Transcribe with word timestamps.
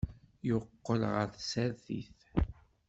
Yeqqel 0.47 1.01
ɣer 1.13 1.27
tsertit. 1.29 2.11